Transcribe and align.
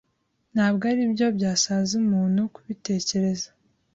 Ntabwo 0.53 0.83
aribyo 0.91 1.27
byasaza 1.37 1.91
umuntu, 2.03 2.41
kubitekereza 2.53 3.49